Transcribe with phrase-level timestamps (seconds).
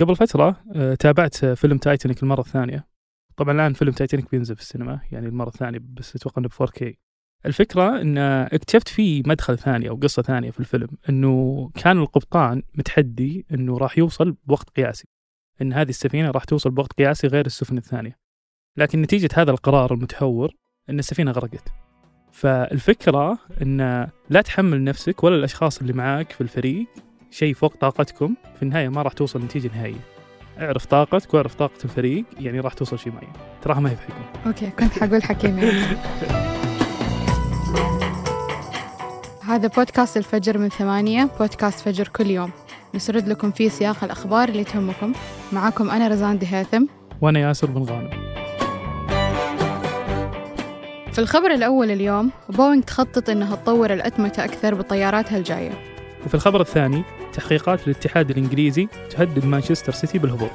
[0.00, 2.86] قبل فترة آه، تابعت فيلم تايتانيك المرة الثانية.
[3.36, 6.94] طبعا الآن فيلم تايتانيك بينزل في السينما يعني المرة الثانية بس أتوقع إنه ب 4K
[7.46, 13.46] الفكرة إن اكتشفت في مدخل ثاني أو قصة ثانية في الفيلم إنه كان القبطان متحدي
[13.52, 15.04] إنه راح يوصل بوقت قياسي.
[15.62, 18.18] إن هذه السفينة راح توصل بوقت قياسي غير السفن الثانية.
[18.76, 20.54] لكن نتيجة هذا القرار المتهور
[20.90, 21.68] إن السفينة غرقت.
[22.32, 26.86] فالفكرة إن لا تحمل نفسك ولا الأشخاص اللي معاك في الفريق
[27.34, 30.00] شيء فوق طاقتكم في النهاية ما راح توصل نتيجة نهائية.
[30.60, 33.32] اعرف طاقتك واعرف طاقة الفريق يعني راح توصل شيء معين.
[33.62, 35.96] تراها ما هي بحكمة okay كنت حقول حكيم يعني.
[39.44, 42.50] هذا بودكاست الفجر من ثمانية بودكاست فجر كل يوم.
[42.94, 45.12] نسرد لكم فيه سياق الأخبار اللي تهمكم.
[45.52, 46.84] معاكم أنا رزان دهيثم.
[47.20, 48.10] وأنا ياسر بن غانم.
[51.12, 55.72] في الخبر الأول اليوم بوينغ تخطط أنها تطور الأتمتة أكثر بطياراتها الجاية.
[56.26, 60.50] وفي الخبر الثاني تحقيقات الاتحاد الإنجليزي تهدد مانشستر سيتي بالهبوط.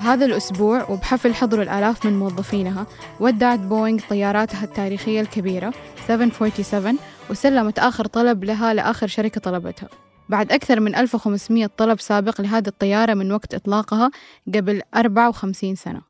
[0.00, 2.86] هذا الأسبوع وبحفل حضر الآلاف من موظفينها
[3.20, 5.74] ودعت بوينغ طياراتها التاريخية الكبيرة
[6.08, 6.98] 747
[7.30, 9.88] وسلمت آخر طلب لها لآخر شركة طلبتها.
[10.30, 14.10] بعد أكثر من 1500 طلب سابق لهذه الطيارة من وقت إطلاقها
[14.54, 16.00] قبل 54 سنة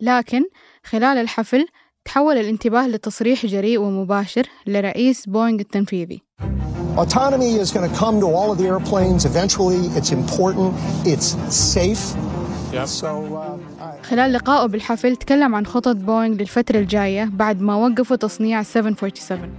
[0.00, 0.42] لكن
[0.84, 1.66] خلال الحفل
[2.04, 6.22] تحول الانتباه لتصريح جريء ومباشر لرئيس بوينغ التنفيذي
[6.96, 9.80] Autonomy is going to come to all of the airplanes eventually.
[9.98, 10.68] It's important.
[11.04, 12.04] It's safe.
[12.84, 18.62] So, uh, خلال لقائه بالحفل تكلم عن خطط بوينغ للفترة الجاية بعد ما وقفوا تصنيع
[18.62, 19.50] 747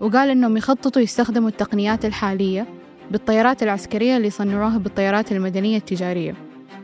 [0.00, 2.77] وقال إنهم يخططوا يستخدموا التقنيات الحالية
[3.10, 6.34] بالطيارات العسكرية اللي صنعوها بالطيارات المدنية التجارية.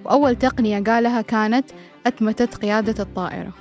[0.04, 1.64] وأول تقنية قالها كانت
[2.06, 3.52] أتمتة قيادة الطائرة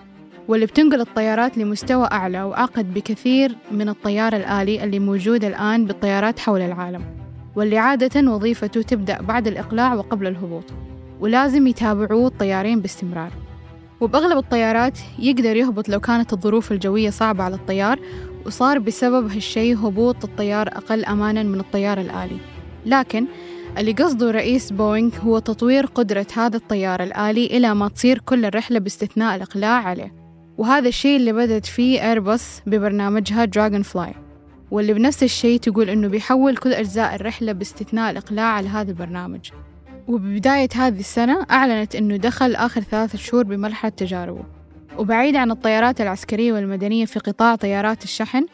[0.48, 6.62] واللي بتنقل الطيارات لمستوى أعلى وأعقد بكثير من الطيار الآلي اللي موجود الآن بالطيارات حول
[6.62, 7.02] العالم.
[7.56, 10.64] واللي عادة وظيفته تبدأ بعد الإقلاع وقبل الهبوط
[11.20, 13.32] ولازم يتابعوه الطيارين باستمرار.
[14.02, 18.00] وبأغلب الطيارات يقدر يهبط لو كانت الظروف الجوية صعبة على الطيار
[18.46, 22.38] وصار بسبب هالشي هبوط الطيار أقل أمانا من الطيار الآلي.
[22.86, 23.26] لكن
[23.78, 28.80] اللي قصده رئيس بوينغ هو تطوير قدرة هذا الطيار الآلي إلى ما تصير كل الرحلة
[28.80, 30.14] باستثناء الإقلاع عليه.
[30.58, 34.14] وهذا الشيء اللي بدأت فيه إيرباص ببرنامجها DragonFly
[34.72, 39.50] واللي بنفس الشيء تقول إنه بيحول كل أجزاء الرحلة باستثناء الإقلاع على هذا البرنامج.
[40.08, 44.44] وببداية هذه السنة أعلنت أنه دخل آخر ثلاثة شهور بمرحلة تجاربه.
[44.98, 48.46] وبعيد عن الطيارات العسكرية والمدنية في قطاع طيارات الشحن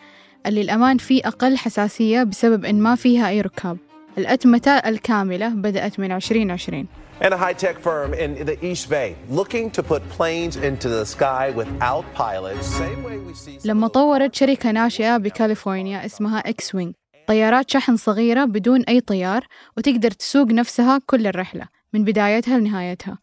[0.46, 3.78] اللي الأمان فيه أقل حساسية بسبب إن ما فيها أي ركاب.
[4.18, 6.88] الأتمتة الكاملة بدأت من 2020
[7.22, 11.52] and a high-tech firm in the East Bay looking to put planes into the sky
[11.60, 12.68] without pilots.
[12.68, 16.94] Same way we see لما طورت شركة ناشئة بكاليفورنيا اسمها إكس وينج
[17.28, 19.48] طيارات شحن صغيرة بدون أي طيار
[19.78, 23.18] وتقدر تسوق نفسها كل الرحلة من بدايتها لنهايتها.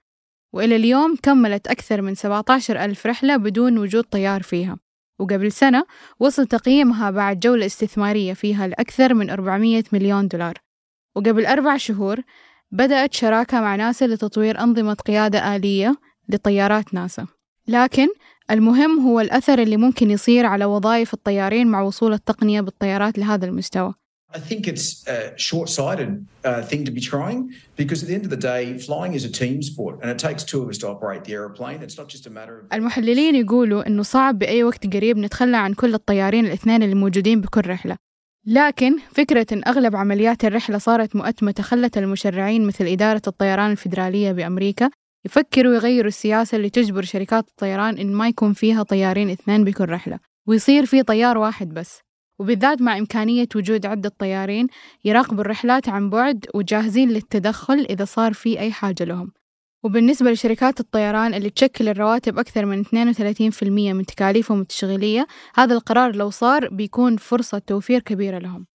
[0.52, 4.76] وإلى اليوم كملت أكثر من 17 ألف رحلة بدون وجود طيار فيها.
[5.18, 5.84] وقبل سنة
[6.20, 10.54] وصل تقييمها بعد جولة استثمارية فيها لأكثر من 400 مليون دولار.
[11.16, 12.20] وقبل أربع شهور
[12.70, 15.96] بدأت شراكة مع ناسا لتطوير أنظمة قيادة آلية
[16.28, 17.26] لطيارات ناسا
[17.68, 18.08] لكن
[18.50, 23.94] المهم هو الأثر اللي ممكن يصير على وظائف الطيارين مع وصول التقنية بالطيارات لهذا المستوى
[24.32, 26.10] I think it's a short sighted
[26.44, 27.38] uh, thing to be trying
[27.80, 30.42] because at the end of the day, flying is a team sport and it takes
[30.44, 31.78] two of us to operate the aeroplane.
[31.86, 32.72] It's not just a matter of.
[32.72, 37.66] المحللين يقولوا إنه صعب بأي وقت قريب نتخلى عن كل الطيارين الاثنين اللي موجودين بكل
[37.66, 37.96] رحلة
[38.46, 44.90] لكن فكرة إن أغلب عمليات الرحلة صارت مؤتمتة خلت المشرعين مثل إدارة الطيران الفيدرالية بأمريكا
[45.24, 50.18] يفكروا يغيروا السياسة اللي تجبر شركات الطيران إن ما يكون فيها طيارين اثنين بكل رحلة
[50.48, 52.00] ويصير في طيار واحد بس.
[52.38, 54.66] وبالذات مع إمكانية وجود عدة طيارين
[55.04, 59.32] يراقبوا الرحلات عن بعد وجاهزين للتدخل إذا صار في أي حاجة لهم.
[59.86, 66.30] وبالنسبة لشركات الطيران اللي تشكل الرواتب أكثر من 32% من تكاليفهم التشغيلية هذا القرار لو
[66.30, 68.66] صار بيكون فرصة توفير كبيرة لهم.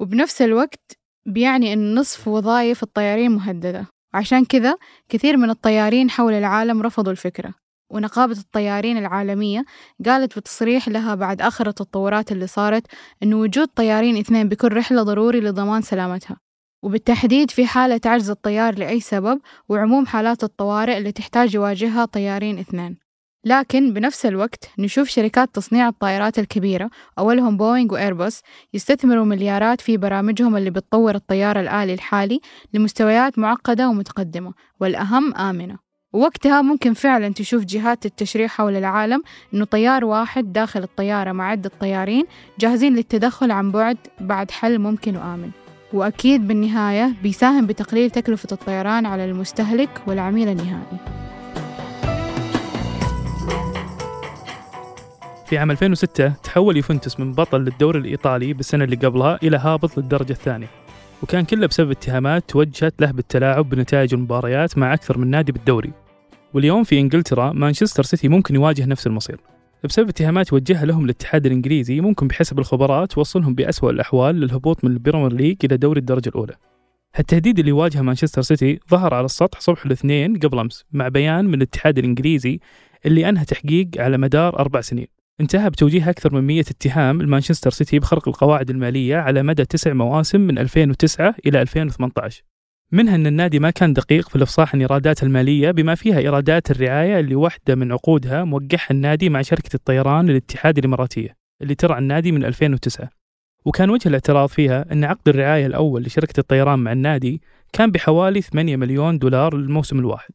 [0.00, 0.92] وبنفس الوقت
[1.26, 3.86] بيعني أن نصف وظائف الطيارين مهددة.
[4.14, 4.76] عشان كذا
[5.08, 7.54] كثير من الطيارين حول العالم رفضوا الفكرة.
[7.90, 9.64] ونقابة الطيارين العالمية
[10.06, 12.86] قالت بتصريح لها بعد آخر التطورات اللي صارت
[13.22, 16.47] أن وجود طيارين اثنين بكل رحلة ضروري لضمان سلامتها.
[16.82, 22.98] وبالتحديد في حالة عجز الطيار لأي سبب وعموم حالات الطوارئ اللي تحتاج يواجهها طيارين اثنين.
[23.44, 28.42] لكن بنفس الوقت نشوف شركات تصنيع الطائرات الكبيرة أولهم بوينغ وإيرباص
[28.74, 32.40] يستثمروا مليارات في برامجهم اللي بتطور الطيار الآلي الحالي
[32.74, 35.78] لمستويات معقدة ومتقدمة والأهم آمنة.
[36.12, 39.22] ووقتها ممكن فعلا تشوف جهات التشريع حول العالم
[39.54, 42.24] إنه طيار واحد داخل الطيارة مع عدة طيارين
[42.58, 45.50] جاهزين للتدخل عن بعد بعد حل ممكن وآمن.
[45.92, 50.98] وأكيد بالنهاية بيساهم بتقليل تكلفة الطيران على المستهلك والعميل النهائي.
[55.46, 60.32] في عام 2006 تحول يوفنتوس من بطل للدوري الإيطالي بالسنة اللي قبلها إلى هابط للدرجة
[60.32, 60.66] الثانية.
[61.22, 65.92] وكان كله بسبب اتهامات توجهت له بالتلاعب بنتائج المباريات مع أكثر من نادي بالدوري.
[66.54, 69.40] واليوم في إنجلترا مانشستر سيتي ممكن يواجه نفس المصير.
[69.84, 75.32] بسبب اتهامات وجهها لهم الاتحاد الإنجليزي ممكن بحسب الخبراء توصلهم بأسوأ الأحوال للهبوط من البريمير
[75.32, 76.54] ليج إلى دوري الدرجة الأولى.
[77.18, 81.54] التهديد اللي واجهه مانشستر سيتي ظهر على السطح صبح الاثنين قبل أمس مع بيان من
[81.54, 82.60] الاتحاد الإنجليزي
[83.06, 85.06] اللي أنهى تحقيق على مدار أربع سنين.
[85.40, 90.40] انتهى بتوجيه أكثر من 100 اتهام لمانشستر سيتي بخرق القواعد المالية على مدى تسع مواسم
[90.40, 92.42] من 2009 إلى 2018
[92.92, 97.20] منها أن النادي ما كان دقيق في الإفصاح عن إيراداته المالية بما فيها إيرادات الرعاية
[97.20, 102.44] اللي واحدة من عقودها موقعها النادي مع شركة الطيران الاتحاد الإماراتية اللي ترعى النادي من
[102.44, 103.08] 2009
[103.64, 107.42] وكان وجه الاعتراض فيها أن عقد الرعاية الأول لشركة الطيران مع النادي
[107.72, 110.30] كان بحوالي 8 مليون دولار للموسم الواحد.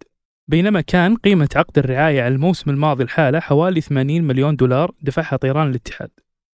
[0.48, 5.70] بينما كان قيمة عقد الرعاية على الموسم الماضي الحالة حوالي 80 مليون دولار دفعها طيران
[5.70, 6.10] الاتحاد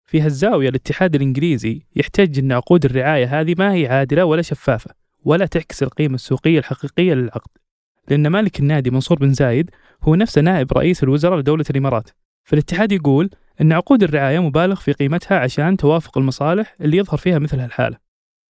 [0.05, 4.99] في هالزاوية الاتحاد الإنجليزي يحتج أن عقود الرعاية هذه ما هي عادلة ولا شفافة.
[5.25, 7.51] ولا تعكس القيمة السوقية الحقيقية للعقد.
[8.09, 9.71] لأن مالك النادي منصور بن زايد
[10.03, 12.09] هو نفسه نائب رئيس الوزراء لدولة الإمارات.
[12.43, 13.29] فالاتحاد يقول
[13.61, 17.97] أن عقود الرعاية مبالغ في قيمتها عشان توافق المصالح اللي يظهر فيها مثل هالحالة.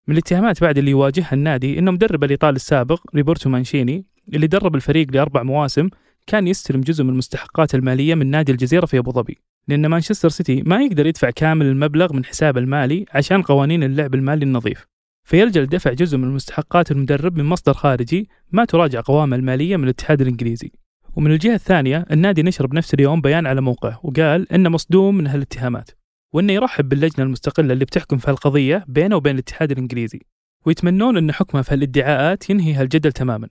[0.08, 5.08] من الاتهامات بعد اللي يواجهها النادي أنه مدربه الإيطالي السابق روبرتو مانشيني اللي درب الفريق
[5.12, 5.90] لأربع مواسم
[6.28, 9.38] كان يستلم جزء من المستحقات المالية من نادي الجزيرة في أبو ظبي.
[9.68, 14.46] لأن مانشستر سيتي ما يقدر يدفع كامل المبلغ من حساب المالي عشان قوانين اللعب المالي
[14.46, 14.88] النظيف.
[15.30, 20.22] فيلجأ لدفع جزء من مستحقات المدرب من مصدر خارجي ما تراجع قوامه المالية من الاتحاد
[20.22, 20.72] الإنجليزي.
[21.16, 25.90] ومن الجهة الثانية النادي نشر بنفس اليوم بيان على موقعه وقال إنه مصدوم من هالاتهامات
[26.34, 30.20] وإنه يرحب باللجنة المستقلة اللي بتحكم في هالقضية بينه وبين الاتحاد الإنجليزي
[30.66, 33.48] ويتمنون أن حكمه في هالادعاءات ينهي هالجدل تماما.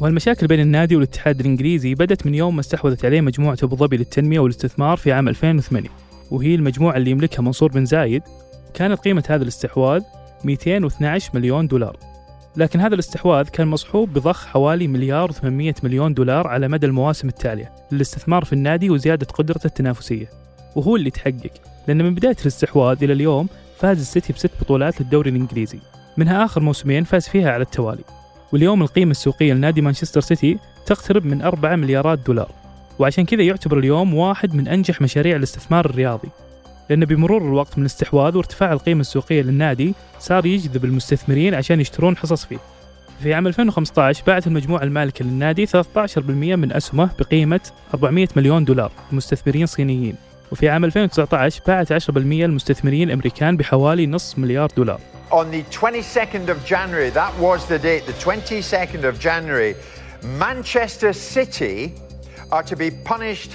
[0.00, 4.40] والمشاكل بين النادي والاتحاد الإنجليزي بدأت من يوم ما استحوذت عليه مجموعة أبو ظبي للتنمية
[4.40, 5.88] والاستثمار في عام 2008
[6.30, 8.22] وهي المجموعة اللي يملكها منصور بن زايد
[8.74, 10.02] كانت قيمة هذا الاستحواذ
[10.44, 11.96] 212 مليون دولار.
[12.56, 17.72] لكن هذا الاستحواذ كان مصحوب بضخ حوالي مليار و800 مليون دولار على مدى المواسم التالية
[17.92, 20.30] للاستثمار في النادي وزيادة قدرته التنافسية.
[20.76, 21.52] وهو اللي تحقق
[21.88, 23.48] لأن من بداية الاستحواذ إلى اليوم
[23.78, 25.78] فاز السيتي بست بطولات للدوري الإنجليزي.
[26.16, 28.04] منها آخر موسمين فاز فيها على التوالي.
[28.52, 32.50] واليوم القيمة السوقية لنادي مانشستر سيتي تقترب من 4 مليارات دولار.
[32.98, 36.28] وعشان كذا يعتبر اليوم واحد من أنجح مشاريع الاستثمار الرياضي.
[36.90, 42.44] لأن بمرور الوقت من الاستحواذ وارتفاع القيمة السوقية للنادي صار يجذب المستثمرين عشان يشترون حصص
[42.44, 42.58] فيه.
[43.22, 45.76] في عام 2015 باعت المجموعة المالكة للنادي 13%
[46.56, 47.60] من أسهمه بقيمة
[47.94, 50.14] 400 مليون دولار لمستثمرين صينيين
[50.52, 55.00] وفي عام 2019 باعت 10% المستثمرين الأمريكان بحوالي نصف مليار دولار.
[55.30, 59.74] On the 22nd of January, that was the date, the 22nd of January,
[60.22, 61.92] Manchester City
[62.50, 63.52] are to be punished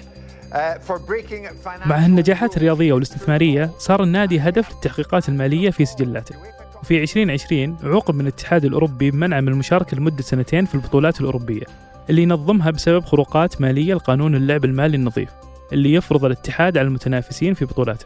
[1.85, 6.35] مع النجاحات الرياضية والاستثمارية صار النادي هدف للتحقيقات المالية في سجلاته.
[6.81, 11.65] وفي 2020 عوقب من الاتحاد الأوروبي بمنعه من المشاركة لمدة سنتين في البطولات الأوروبية
[12.09, 15.29] اللي ينظمها بسبب خروقات مالية لقانون اللعب المالي النظيف
[15.73, 18.05] اللي يفرض الاتحاد على المتنافسين في بطولاته.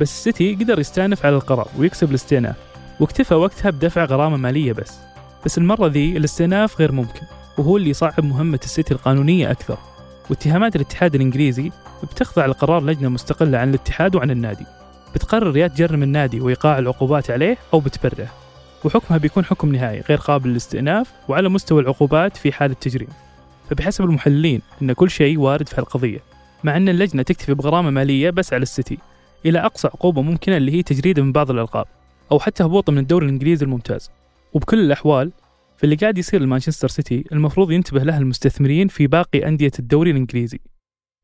[0.00, 2.56] بس السيتي قدر يستأنف على القرار ويكسب الاستئناف
[3.00, 4.98] واكتفى وقتها بدفع غرامة مالية بس.
[5.44, 7.20] بس المرة ذي الاستئناف غير ممكن
[7.58, 9.78] وهو اللي يصعب مهمة السيتي القانونية أكثر.
[10.30, 11.70] واتهامات الاتحاد الإنجليزي
[12.02, 14.66] بتخضع لقرار لجنة مستقلة عن الاتحاد وعن النادي.
[15.14, 18.28] بتقرر يا تجرم النادي وإيقاع العقوبات عليه أو بتبرئه
[18.84, 23.08] وحكمها بيكون حكم نهائي غير قابل للاستئناف وعلى مستوى العقوبات في حال التجريم.
[23.70, 26.18] فبحسب المحللين أن كل شيء وارد في القضية
[26.64, 28.98] مع أن اللجنة تكتفي بغرامة مالية بس على السيتي
[29.46, 31.86] إلى أقصى عقوبة ممكنة اللي هي تجريده من بعض الألقاب
[32.32, 34.10] أو حتى هبوطه من الدوري الإنجليزي الممتاز.
[34.52, 35.32] وبكل الأحوال
[35.76, 40.60] فاللي قاعد يصير لمانشستر سيتي المفروض ينتبه له المستثمرين في باقي أندية الدوري الإنجليزي.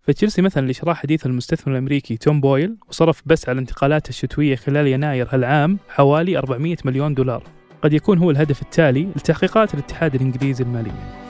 [0.01, 4.87] فتشيلسي مثلا اللي شرح حديث المستثمر الأمريكي توم بويل وصرف بس على الانتقالات الشتوية خلال
[4.87, 7.43] يناير هالعام حوالي 400 مليون دولار.
[7.83, 11.23] قد يكون هو الهدف التالي لتحقيقات الاتحاد الإنجليزي المالية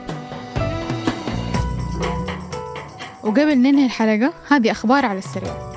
[3.24, 5.72] وقبل ننهي الحلقة هذه أخبار على السريع.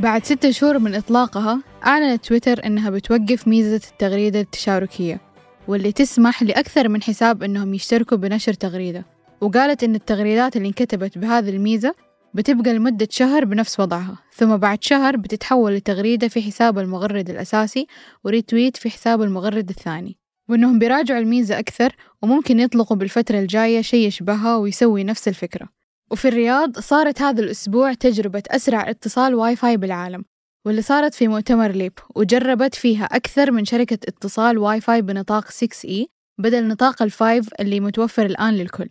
[0.00, 5.20] بعد ستة شهور من إطلاقها أعلنت تويتر أنها بتوقف ميزة التغريدة التشاركية
[5.68, 9.04] واللي تسمح لأكثر من حساب أنهم يشتركوا بنشر تغريدة.
[9.40, 11.94] وقالت أن التغريدات اللي انكتبت بهذه الميزة
[12.34, 17.86] بتبقى لمدة شهر بنفس وضعها ثم بعد شهر بتتحول لتغريدة في حساب المغرد الأساسي
[18.24, 20.18] وريتويت في حساب المغرد الثاني.
[20.48, 25.68] وإنهم بيراجعوا الميزة أكثر وممكن يطلقوا بالفترة الجاية شيء يشبهها ويسوي نفس الفكرة.
[26.10, 30.24] وفي الرياض صارت هذا الأسبوع تجربة أسرع اتصال واي فاي بالعالم
[30.68, 36.06] واللي صارت في مؤتمر ليب وجربت فيها أكثر من شركة اتصال واي فاي بنطاق 6E
[36.38, 38.88] بدل نطاق ال five اللي متوفر الآن للكل.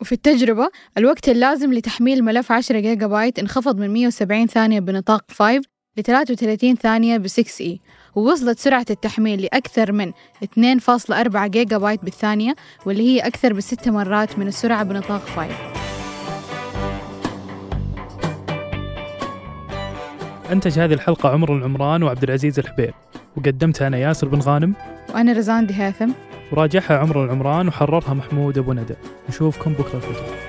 [0.00, 0.68] وفي التجربة
[0.98, 5.60] الوقت اللازم لتحميل ملف 10 جيجا بايت انخفض من 170 ثانية بنطاق 5
[5.96, 7.78] ل 33 ثانية ب 6E
[8.14, 10.12] ووصلت سرعة التحميل لأكثر من
[10.44, 12.54] 2.4 جيجا بايت بالثانية
[12.86, 15.77] واللي هي أكثر بست مرات من السرعة بنطاق 5
[20.52, 22.94] أنتج هذه الحلقة عمر العمران وعبد العزيز الحبيب.
[23.36, 24.74] وقدمتها أنا ياسر بن غانم.
[25.14, 26.10] وأنا رزان دي هاثم
[26.52, 28.94] وراجعها عمر العمران وحررها محمود أبو ندى.
[29.28, 30.47] نشوفكم بكرة الفجر.